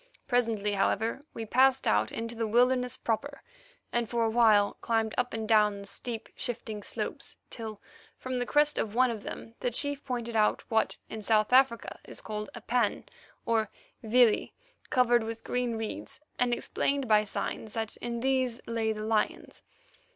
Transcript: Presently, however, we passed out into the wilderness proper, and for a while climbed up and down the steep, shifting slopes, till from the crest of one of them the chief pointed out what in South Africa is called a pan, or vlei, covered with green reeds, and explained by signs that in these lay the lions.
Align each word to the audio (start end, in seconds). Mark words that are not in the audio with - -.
Presently, 0.27 0.73
however, 0.73 1.25
we 1.35 1.45
passed 1.45 1.87
out 1.87 2.11
into 2.11 2.33
the 2.33 2.47
wilderness 2.47 2.97
proper, 2.97 3.43
and 3.93 4.09
for 4.09 4.23
a 4.23 4.31
while 4.31 4.73
climbed 4.81 5.13
up 5.15 5.31
and 5.31 5.47
down 5.47 5.79
the 5.81 5.85
steep, 5.85 6.27
shifting 6.35 6.81
slopes, 6.81 7.37
till 7.51 7.79
from 8.17 8.39
the 8.39 8.47
crest 8.47 8.79
of 8.79 8.95
one 8.95 9.11
of 9.11 9.21
them 9.21 9.53
the 9.59 9.69
chief 9.69 10.03
pointed 10.03 10.35
out 10.35 10.63
what 10.71 10.97
in 11.07 11.21
South 11.21 11.53
Africa 11.53 11.99
is 12.03 12.19
called 12.19 12.49
a 12.55 12.61
pan, 12.61 13.03
or 13.45 13.69
vlei, 14.03 14.53
covered 14.89 15.21
with 15.23 15.43
green 15.43 15.75
reeds, 15.77 16.19
and 16.39 16.51
explained 16.51 17.07
by 17.07 17.23
signs 17.23 17.73
that 17.75 17.95
in 17.97 18.21
these 18.21 18.59
lay 18.65 18.91
the 18.91 19.03
lions. 19.05 19.61